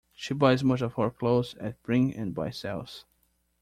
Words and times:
She 0.15 0.33
buys 0.33 0.63
most 0.63 0.81
of 0.81 0.95
her 0.95 1.11
clothes 1.11 1.53
at 1.59 1.83
Bring 1.83 2.11
and 2.15 2.33
Buy 2.33 2.49
sales 2.49 3.05